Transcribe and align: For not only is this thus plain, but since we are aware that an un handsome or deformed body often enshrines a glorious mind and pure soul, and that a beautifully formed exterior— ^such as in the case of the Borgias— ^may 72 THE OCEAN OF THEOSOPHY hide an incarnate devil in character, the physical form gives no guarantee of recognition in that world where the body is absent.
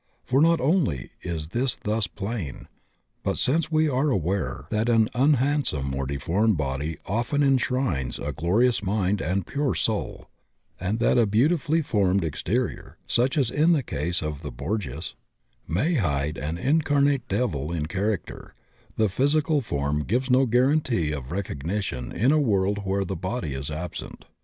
For 0.23 0.41
not 0.41 0.59
only 0.59 1.11
is 1.21 1.49
this 1.49 1.75
thus 1.75 2.07
plain, 2.07 2.67
but 3.21 3.37
since 3.37 3.71
we 3.71 3.87
are 3.87 4.09
aware 4.09 4.65
that 4.71 4.89
an 4.89 5.09
un 5.13 5.35
handsome 5.35 5.93
or 5.93 6.07
deformed 6.07 6.57
body 6.57 6.97
often 7.05 7.43
enshrines 7.43 8.17
a 8.17 8.31
glorious 8.33 8.81
mind 8.81 9.21
and 9.21 9.45
pure 9.45 9.75
soul, 9.75 10.27
and 10.79 10.97
that 10.97 11.19
a 11.19 11.27
beautifully 11.27 11.83
formed 11.83 12.23
exterior— 12.23 12.97
^such 13.07 13.37
as 13.37 13.51
in 13.51 13.73
the 13.73 13.83
case 13.83 14.23
of 14.23 14.41
the 14.41 14.49
Borgias— 14.49 15.13
^may 15.69 15.93
72 15.93 15.93
THE 15.93 15.99
OCEAN 15.99 15.99
OF 15.99 16.03
THEOSOPHY 16.03 16.09
hide 16.15 16.37
an 16.39 16.57
incarnate 16.57 17.27
devil 17.27 17.71
in 17.71 17.85
character, 17.85 18.55
the 18.97 19.07
physical 19.07 19.61
form 19.61 20.03
gives 20.05 20.31
no 20.31 20.47
guarantee 20.47 21.11
of 21.11 21.31
recognition 21.31 22.11
in 22.11 22.31
that 22.31 22.39
world 22.39 22.79
where 22.85 23.05
the 23.05 23.15
body 23.15 23.53
is 23.53 23.69
absent. 23.69 24.25